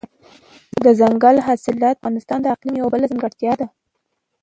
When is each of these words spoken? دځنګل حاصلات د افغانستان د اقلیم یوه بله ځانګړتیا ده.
دځنګل 0.83 1.37
حاصلات 1.47 1.95
د 1.95 1.95
افغانستان 1.99 2.39
د 2.41 2.45
اقلیم 2.53 2.75
یوه 2.77 2.91
بله 2.93 3.09
ځانګړتیا 3.11 3.53
ده. 3.59 3.67